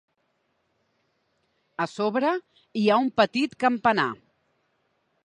A 1.85 1.87
sobre 1.91 2.33
hi 2.81 2.85
ha 2.95 2.99
un 3.05 3.13
petit 3.23 3.57
campanar. 3.67 4.09